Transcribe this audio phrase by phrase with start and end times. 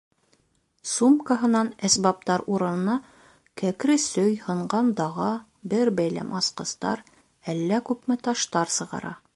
[0.91, 2.95] Сумкаһынан әсбаптар урынына
[3.63, 5.29] кәкре сөй, һынған даға,
[5.75, 7.07] бер бәйләм асҡыстар,
[7.55, 9.17] әллә күпме таштар сығара.